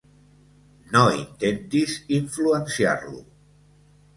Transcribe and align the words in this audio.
No 0.95 1.03
intentis 1.17 1.99
influenciar-lo. 2.17 3.23